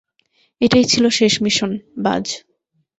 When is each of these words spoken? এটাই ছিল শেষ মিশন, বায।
এটাই 0.61 0.85
ছিল 0.85 1.05
শেষ 1.09 1.33
মিশন, 1.41 1.71
বায। 1.97 2.23